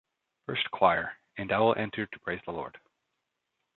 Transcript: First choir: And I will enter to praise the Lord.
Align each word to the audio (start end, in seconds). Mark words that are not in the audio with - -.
First 0.47 0.71
choir: 0.71 1.15
And 1.37 1.51
I 1.51 1.59
will 1.59 1.75
enter 1.75 2.07
to 2.07 2.19
praise 2.21 2.41
the 2.47 2.51
Lord. 2.51 2.79